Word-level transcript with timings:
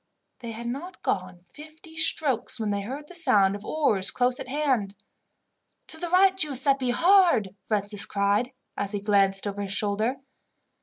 They 0.39 0.49
had 0.53 0.65
not 0.65 1.03
gone 1.03 1.41
fifty 1.41 1.95
strokes 1.95 2.59
when 2.59 2.71
they 2.71 2.81
heard 2.81 3.07
the 3.07 3.13
sound 3.13 3.55
of 3.55 3.63
oars 3.63 4.09
close 4.09 4.39
at 4.39 4.47
hand. 4.49 4.95
"To 5.89 5.99
the 5.99 6.09
right, 6.09 6.35
Giuseppi, 6.35 6.89
hard!" 6.89 7.53
Francis 7.65 8.07
cried 8.07 8.51
as 8.75 8.93
he 8.93 8.99
glanced 8.99 9.45
over 9.45 9.61
his 9.61 9.73
shoulder. 9.73 10.17